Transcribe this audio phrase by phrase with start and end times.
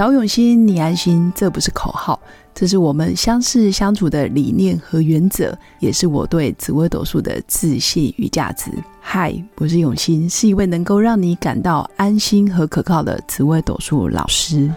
[0.00, 2.18] 找永新，你安心，这不是口号，
[2.54, 8.70] 这是我们相识相处的理念和原则，也是我对紫微斗数的自信与价值。
[8.98, 14.72] 嗨，我是永新，是一位能够让你感到安心和可靠的紫微斗数老师。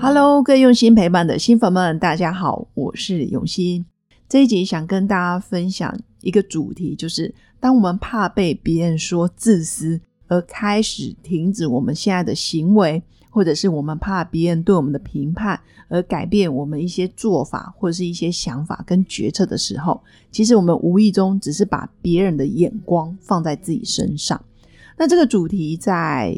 [0.00, 3.84] Hello，各位用心陪伴的新粉们，大家好，我是永新。
[4.28, 24.40] 这一集想跟大家分享一个主题，就是当我们怕被别人说自私，而开始停止我们现在的行为，或者是我们怕别人对我们的评判而改变我们一些做法或者是一些想法跟决策的时候，其实我们无意中只是把别人的眼光放在自己身上。
[24.96, 26.34] 那这个主题在。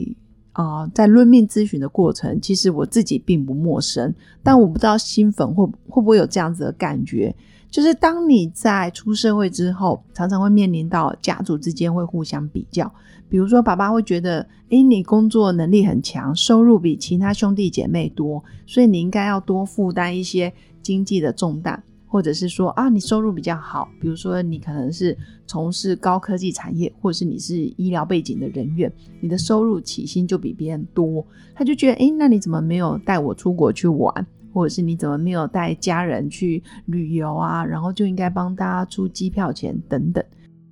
[0.52, 7.34] 啊，在论命咨询的过程，其实我自己并不陌生，但我不知道新粉会会不会有这样子的感觉，
[7.70, 12.92] 就是当你在出社会之后，常常会面临到家族之间会互相比较，
[13.28, 20.52] 比如说爸爸会觉得，诶，你工作能力很强，收入比其他兄弟姐妹多，所以你应该要多负担一些
[20.82, 21.80] 经济的重担。
[22.10, 25.16] 或者是说啊，你收入比较好，比如说你可能是
[25.46, 37.64] 从事高科技产业，或者是你是医疗背景的人员，你的收入起薪就比别人多，他就觉得，哎，那你怎么没有带我出国去玩，或者是你怎么没有带家人去旅游啊？
[37.64, 40.22] 然后就应该帮大家出机票钱等等。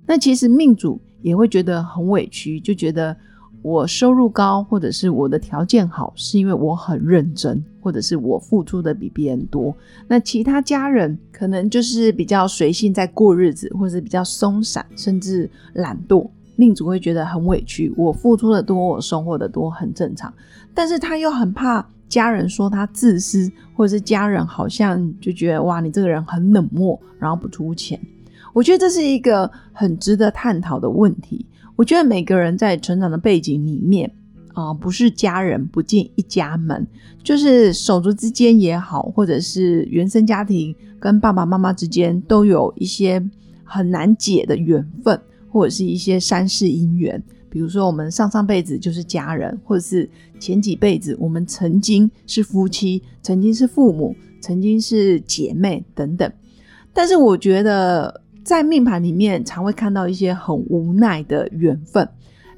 [0.05, 3.15] 那其实命主也会觉得很委屈，就觉得。
[3.61, 9.75] 我收入高，或者是我的条件好，是因为我很认真，或者是我付出的比别人多。
[10.07, 17.93] 那其他家人可能就是比较随性在过日子，或者是比较松散，甚至懒惰，命主会觉得很委屈。
[17.95, 20.33] 我付出的多，我收获的多，很正常。
[20.73, 27.99] 但是他又很怕家人说他自私，或者是家人好像就觉得哇，你这个人很冷漠，然后不出钱。
[28.51, 31.45] 我觉得这是一个很值得探讨的问题。
[31.75, 34.11] 我觉得每个人在成长的背景里面
[34.59, 36.85] 啊，不是家人不进一家门，
[37.23, 43.23] 就是手足之间也好，或者是原生家庭跟爸爸妈妈之间都有一些
[43.63, 45.19] 很难解的缘分，
[45.49, 47.23] 或者是一些三世姻缘。
[47.49, 50.09] 比如说，我们上上辈子就是家人，或者是
[50.39, 56.31] 前几辈子我们曾经是夫妻，曾经是父母，曾经是姐妹等等。
[56.93, 58.21] 但是我觉得。
[58.41, 62.07] 在命盘里面，常会看到一些很无奈的缘分，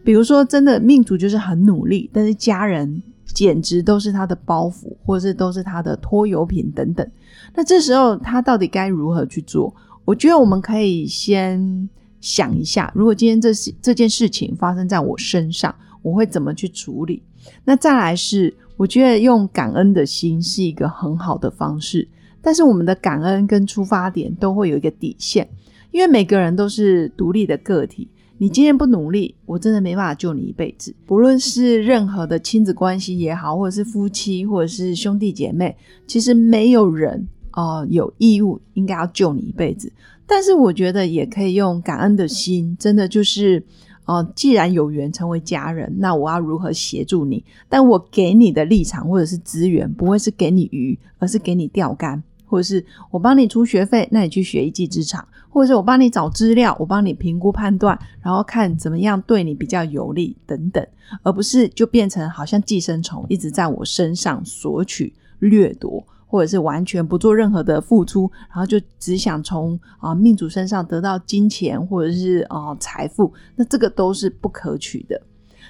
[0.03, 7.07] 比如说，真的命主就是很努力，但是家人简直都是他的包袱，或者是都是他的拖油瓶等等。
[7.55, 9.73] 那这时候他到底该如何去做？
[10.05, 17.21] 我觉得我们可以先想一下，如果今天这事这件事情发生在我身上，我会怎么去处理？
[17.63, 22.07] 那再来是，我觉得用感恩的心是一个很好的方式，
[22.41, 25.47] 但是我们的感恩跟出发点都会有一个底线。
[25.91, 28.09] 因为每个人都是独立的个体，
[28.41, 30.91] 你今天不努力，我真的没办法救你一辈子。
[31.05, 39.93] 不论是任何的亲子关系也好，或者是夫妻，或者是兄弟姐妹，其实没有人啊有义务应该要救你一辈子。
[40.25, 43.63] 但是我觉得也可以用感恩的心，真的就是，
[44.05, 47.45] 哦，既然有缘成为家人，那我要如何协助你？
[47.69, 52.23] 但我给你的立场或者是资源，不会是给你鱼，而是给你钓竿。
[52.51, 60.85] 或者是我帮你出学费，那你去学一技之长；或者是我帮你找资料，我帮你评估判断，然后看怎么样对你比较有利等等，
[61.23, 75.21] 而不是就变成好像寄生虫一直在我身上索取、掠夺，或者是完全不做任何的付出，然后就只想从啊命主身上得到金钱或者是啊财富，那这个都是不可取的。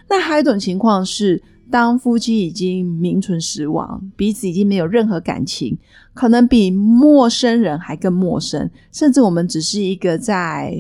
[0.10, 1.40] 那还有一种情况是。
[1.72, 5.76] 当夫妻已经名存实亡，彼此已经没有任何感情，
[6.14, 10.76] 可能比陌生人还更陌生，甚至我们只是一个在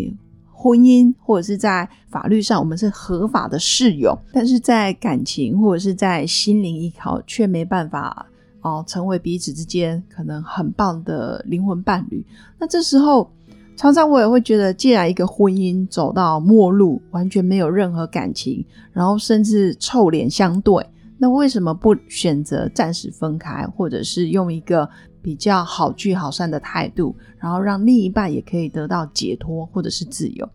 [0.52, 8.28] 婚姻或者是在法律上我们是合法的室友，但是在感情或者是在心灵依靠却没办法
[8.62, 12.24] 哦成为彼此之间可能很棒的灵魂伴侣。
[12.60, 13.32] 那这时候。
[13.82, 18.64] 常常我也会觉得，既然一个婚姻走到末路，完全没有任何感情，
[18.94, 20.88] 然后甚至臭脸相对，
[21.18, 24.88] 那为什么不选择暂时分开，或者是用一个
[25.20, 30.48] 比较好聚好散的态度，然后让另一半也可以得到解脱或者是自由？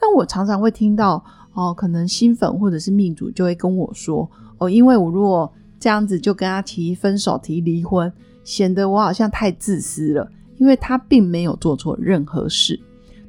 [0.00, 1.22] 但我常常会听到，
[1.52, 4.26] 哦，可能新粉或者是命主就会跟我说，
[4.56, 8.10] 哦，因为我如果这样子就跟他提分手、提离婚，
[8.42, 10.26] 显得我好像太自私了。
[10.60, 12.78] 因为他并没有做错任何事，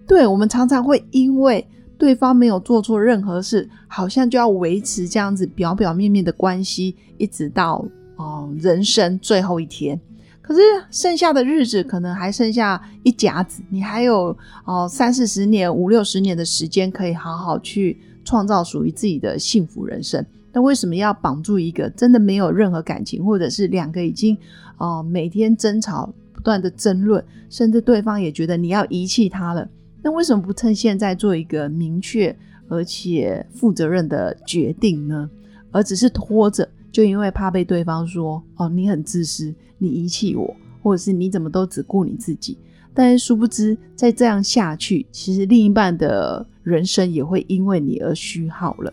[0.05, 1.65] 对我们常常会因为
[1.97, 7.85] 对方没有做错任何事，好像就要维持这样子表表面面的关系，一直到
[8.17, 9.97] 哦人生最后一天。
[10.41, 20.25] 可是剩下的日子可能还剩下一甲子，你还有哦三四十年、五六十年的时间可以好好去创造属于自己的幸福人生。
[20.51, 24.37] 那为什么要绑住一个真的没有任何感情，或者是两个已经
[24.77, 29.69] 哦每天争吵、不断的争论，甚至对方也觉得你要遗弃他了？
[30.01, 32.35] 那为什么不趁现在做一个明确
[32.67, 35.29] 而且负责任的决定呢？
[35.69, 40.51] 而只是拖着，就因为怕被对方说哦你很自私，你遗弃我，
[40.81, 42.57] 或者是你怎么都只顾你自己？
[42.91, 48.91] 但是殊不知，再这样下去，其实另一半的人生也会因为你而虚耗了。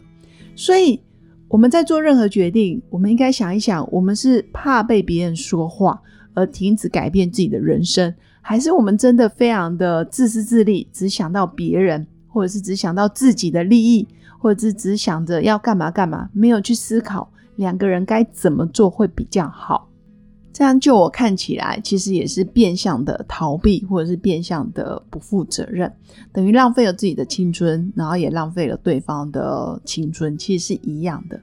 [0.55, 1.01] 所以。
[1.51, 5.99] 我们在做任何决定，我们应该想一想：我们是怕被别人说话
[6.39, 14.07] 而停止改变自己的人生，还是我们真的非常的自私自利，只想到别人，或者是只想到自己的利益，
[14.39, 19.89] 或者是只想着要干嘛干嘛，没有去思考两个人该怎么做会比较好？
[20.53, 25.93] 这样就我看起来，其实也是变相的逃避，或者是变相的不负责任，
[26.33, 31.41] 等于浪费了自己的青春，然后也浪费了对方的青春，其实是一样的。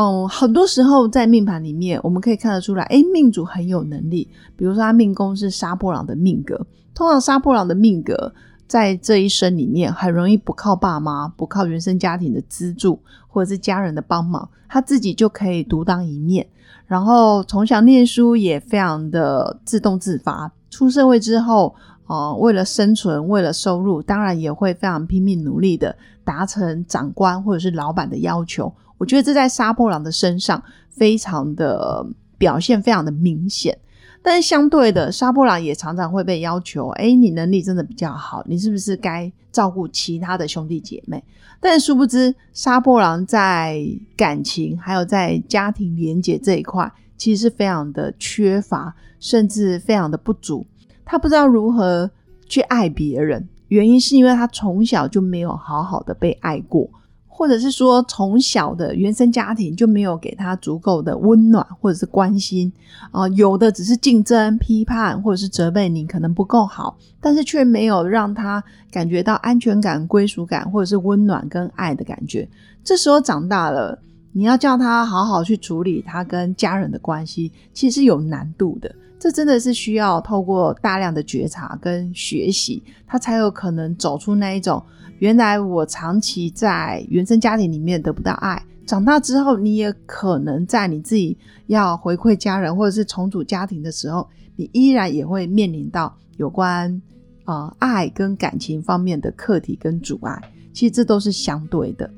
[0.00, 6.64] 嗯，很多时候在命盘里面，我们可以看得出来，哎，命主很有能力，比如说他命宫是杀破狼的命格，
[6.94, 8.32] 通常杀破狼的命格
[8.68, 16.46] 在这一生里面，很容易不靠爸妈，不靠原生家庭的资助，或者是家人的帮忙，他自己就可以独当一面。
[16.86, 21.74] 然后从小念书也非常的自动自发，出社会之后，
[22.08, 25.94] 哦，为了生存，为了收入，当然也会非常拼命努力的
[26.24, 28.72] 达成长官或者是老板的要求。
[28.96, 32.04] 我觉得这在杀破狼的身上非常的
[32.36, 33.78] 表现非常的明显。
[34.20, 41.22] 但是相对的，杀破狼也常常会被要求，哎，你能力真的比较好，你是不是该照顾其他的兄弟姐妹？
[41.60, 50.66] 但殊不知，杀破狼在感情还有在家庭连结这一块，其实是非常的缺乏，甚至非常的不足。
[51.10, 52.10] 他不知道如何
[52.46, 56.88] 去爱别人，原因是因为他从小就没有好好的被爱过。
[57.26, 62.70] 或者是说，从小的原生家庭就没有给他足够的温暖或者是关心
[63.12, 72.48] 啊，有的只是竞争、批判或者是责备你可能不够好，但是却没有让他感觉到安全感、归属感或者是温暖跟爱的感觉。
[72.82, 73.96] 这时候长大了，
[74.32, 78.92] 你要叫他好好去处理他跟家人的关系，其实有难度的。
[79.18, 84.82] 这真的是需要透过大量的觉察跟学习，他才有可能走出那一种。
[85.18, 91.36] 原来我长期在原生家庭里面得不到爱，长大之后你也可能在你自己
[91.66, 97.02] 要回馈家人或者是重组家庭的时候，你依然也会面临到有关
[97.46, 100.40] 呃爱跟感情方面的课题跟阻碍。
[100.72, 102.08] 其实这都是相对的，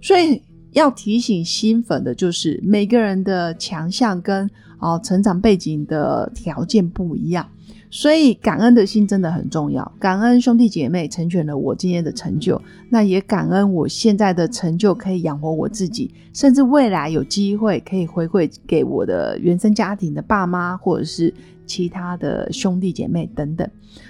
[0.00, 0.42] 所以
[0.72, 4.48] 要提醒新粉的就是每个人的强项跟
[4.78, 7.46] 哦成长背景的条件不一样。
[7.90, 12.60] 所以感恩的心真的很重要，感恩兄弟姐妹成全了我今天的成就，
[12.90, 21.32] 那也感恩我现在的成就可以养活我自己，甚至未来有机会可以回馈给我的原生家庭的爸妈或者是
[21.64, 23.66] 其他的兄弟姐妹等等。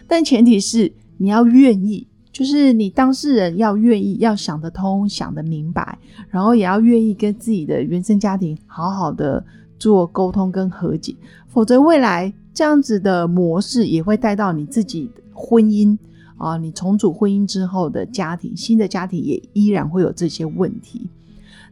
[0.09, 5.97] 但前提是你要愿意，就是你当事人要愿意，要想得通、想得明白，
[6.31, 9.45] 然后也要愿意跟自己的原生家庭好好的
[9.79, 11.15] 做沟通跟和解，
[11.47, 12.33] 否则未来。
[12.55, 15.97] 这样子的模式也会带到你自己婚姻
[16.37, 21.09] 啊，你重组婚姻之后的家庭，新的家庭也依然会有这些问题。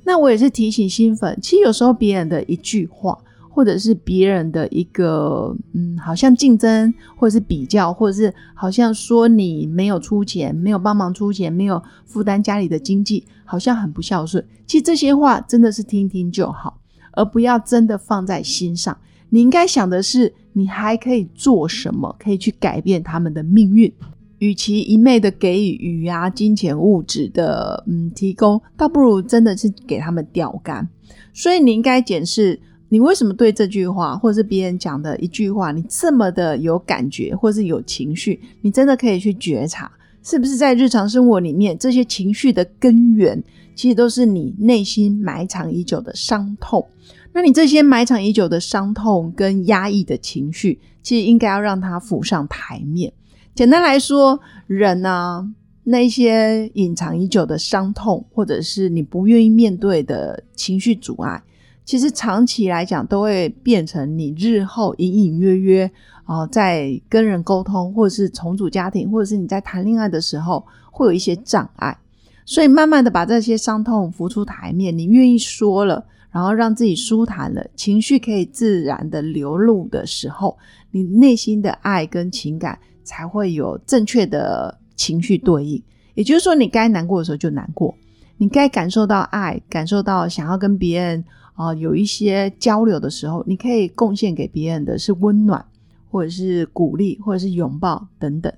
[0.05, 3.19] 那我也是提醒新粉，其实有时候别人的一句话，
[3.51, 14.47] 或者是别人的一个嗯，好像竞争，或者是比较，或者是好像说你没有出钱，没有帮忙出钱，没有负担家里的经济，好像很不孝顺。
[14.69, 16.79] 其实这些话真的是听听就好，
[17.17, 18.97] 而不要真的放在心上。
[19.29, 23.93] 你应该想的是，你还可以做什么，可以去改变他们的命运。
[24.39, 30.87] 与其一昧的给予鱼啊金钱物质的嗯提供，倒不如真的是给他们钓竿。
[31.33, 38.39] 所以你应该检视，你为什么对这句话，或者是别人讲的一句话，你这么的有感觉，或是有情绪？
[38.61, 39.91] 你真的可以去觉察，
[40.23, 43.43] 是不是在日常生活里面，这些情绪的根源，
[43.77, 46.85] 其实都是你内心埋藏已久的伤痛。
[47.33, 53.13] 那你这些埋藏已久的伤痛跟压抑的情绪，其实应该要让它浮上台面。
[53.55, 55.55] 简单来说，人呢，
[55.85, 61.43] 那些隐藏已久的伤痛，或者是你不愿意面对的情绪阻碍，
[61.85, 65.91] 其实长期来讲都会变成你日后隐隐约约
[66.25, 71.97] 啊，在跟人沟通，或者是重组家庭，或者是你在谈恋爱的时候，会有一些障碍。
[72.47, 76.07] 所以慢慢的把这些伤痛浮出台面，你愿意说了。
[76.33, 80.55] 然后让自己舒坦了，情绪可以自然的流露的时候，
[80.91, 85.83] 你内心的爱跟情感才会有正确的情绪对应。
[86.13, 87.95] 也就是说，你该难过的时候就难过，
[88.37, 91.25] 你该感受到爱，感受到想要跟别人
[91.55, 95.65] 啊有一些交流的时候，你可以贡献给别人的是温暖，
[96.11, 98.53] 或者是鼓励，或者是拥抱等等。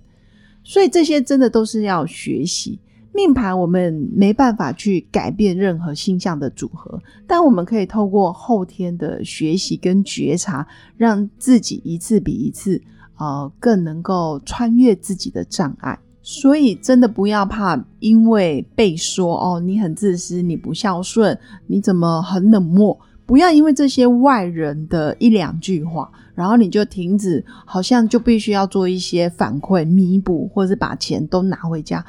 [0.65, 2.81] 所以这些真的都是要学习。
[3.19, 10.65] 命盘我们没办法去改变任何星象的组合，但我们可以透过后天的学习跟觉察，
[10.97, 12.81] 让自己一次比一次
[13.17, 15.99] 呃更能够穿越自己的障碍。
[16.23, 22.97] 所以真的不要怕，因为被说哦你很自私，你不孝顺，你怎么很冷漠？
[23.27, 32.07] 不要因为这些外人的一两句话，然后你就停止，好像就必须要做一些反馈、弥补，或者是把钱都拿回家。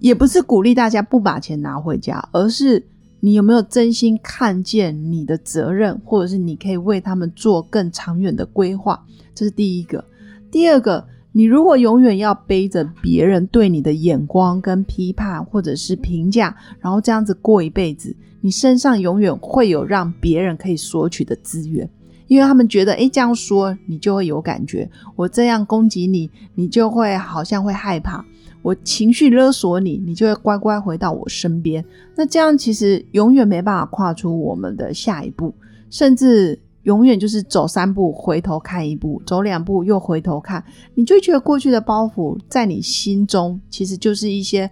[0.00, 2.84] 也不是鼓励大家不把钱拿回家，而是
[3.20, 9.04] 你有没有真心看见你的责任，或者是你可以为他们做更长远的规划，
[9.34, 10.04] 这是第一个。
[10.50, 21.88] 第二个，你如果永远要背着别人对你的眼光跟批判，或者是评价，然后这样子过一辈子，你身上永远会有让别人可以索取的资源，
[22.30, 28.24] 因为他们觉得，诶，这样说你就会有感觉，我这样攻击你，你就会好像会害怕。
[28.62, 31.84] 我情绪勒索你，你就会乖乖回到我身边。
[32.14, 35.52] 那这样其实永远没办法跨出我们的下一步，
[35.90, 44.70] 甚至永远就是走三步回头看一步，走两步又回头看，你就觉得过去的包袱在你心中其实就是一些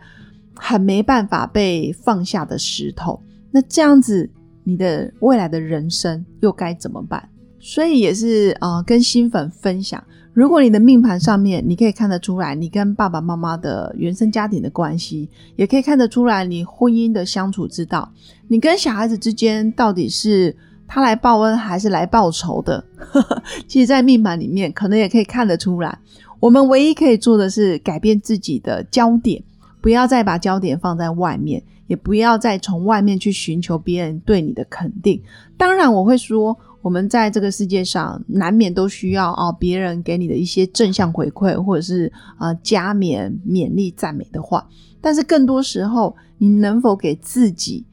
[0.54, 3.20] 很没办法被放下的石头。
[3.50, 4.30] 那这样子，
[4.62, 7.28] 你的未来的人生又该怎么办？
[7.60, 10.02] 所以也是啊，跟新粉分享。
[10.32, 18.08] 如果你的命盘上面，你可以看得出来，你跟爸爸妈妈的原生家庭的关系，也可以看得出来你婚姻的相处之道，
[18.46, 22.84] 你跟小孩子之间到底是他来报恩还是来报仇的？
[23.66, 25.98] 其实，在命盘里面，可能也可以看得出来。
[26.38, 29.42] 我们唯一可以做的是改变自己的焦点，
[29.80, 35.20] 不要再把焦点放在外面，也不要再从外面去寻求别人对你的肯定。
[35.56, 36.56] 当然，我会说。
[36.80, 44.66] 我们在这个世界上难免都需要啊别人给你的一些正向回馈，或者是啊加冕、勉励、赞美的话。
[45.00, 47.84] 但是更多时候，你能否给自己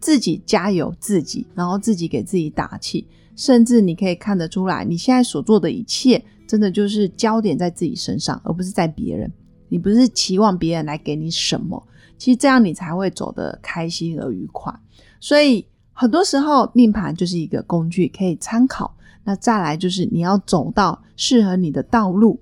[0.00, 9.32] 自己加油，自己然后自己给自己打气，甚至你可以看得出来，你现在所做的一切，真的就是焦点在自己身上，而不是在别人。
[9.68, 11.80] 你不是期望别人来给你什么，
[12.18, 14.74] 其实这样你才会走得开心而愉快。
[15.20, 15.64] 所以。
[15.94, 18.94] 很多时候，命盘就是一个工具，可以参考。
[19.24, 22.38] 那再来就是你要走到适合你的道路。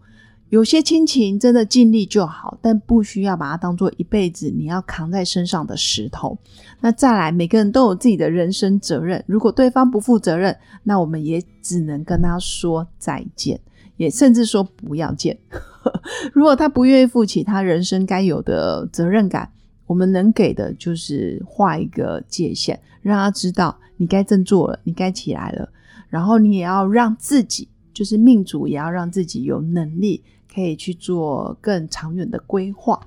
[0.49, 6.37] 有些亲情真的尽力就好，但不需要把它当做一辈子你要扛在身上的石头。
[6.80, 9.25] 那再来，每个人都有自己的人生责任。
[9.26, 13.59] 如果对方不负责任，那我们也只能跟他说再见，
[13.97, 15.38] 也甚至说不要见。
[16.35, 19.50] 如果他不愿意负起他人生该有的责任感，
[19.92, 22.80] 我们能给的就是画一个界限。
[23.02, 25.68] 让他知道你该振作了，你该起来了。
[26.08, 32.99] 然后你也要让自己，就是命主也要让自己有能力可以去做更长远的规划。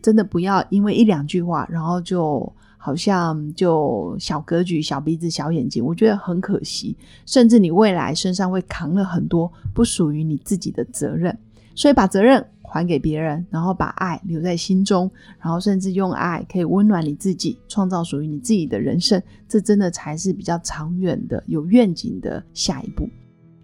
[0.00, 6.96] 真的不要因为一两句话，然后就好像就小格局、小鼻子、小眼睛，我觉得很可惜。
[7.26, 11.36] 甚至你未来身上会扛了很多不属于你自己的责任，
[11.74, 12.42] 所以把责任。
[12.74, 19.22] 还给别人，然后把爱留在心中，然后甚至用爱可以温暖你自己，创造属于你自己的人生。
[19.48, 23.08] 这真的才是比较长远的、有愿景的下一步。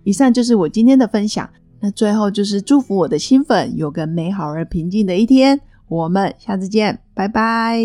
[0.05, 1.49] 以上就是我今天的分享。
[1.81, 5.59] 那最后就是祝福我的新粉有个美好而平静的一天。
[5.89, 7.81] 我们下次见，拜拜。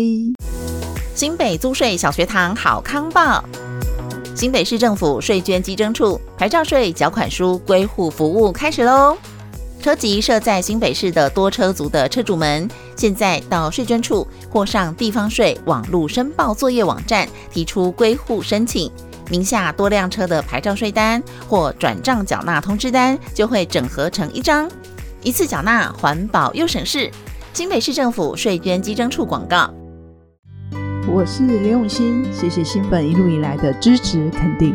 [1.14, 3.42] 新北租税小学堂好康报，
[4.34, 9.16] 新北市政府税捐稽征处牌照税缴款书归户服务开始喽。
[9.80, 18.90] 车籍设在新北市的多车族的车主们，现在到税捐处或上地方税网络申报作业网站提出归户申请，
[19.30, 24.68] 名下多辆车的牌照税单或转账缴纳通知单就会整合成一张，
[25.22, 27.08] 一次缴纳，环保又省事。
[27.52, 29.72] 新北市政府税捐稽征处广告。
[31.08, 34.74] 我是刘永新，谢谢新粉一路以来的支持肯定。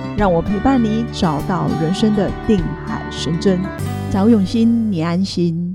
[0.17, 3.59] 让我陪伴你，找到人生的定海神针。
[4.11, 5.70] 找永新，你安心。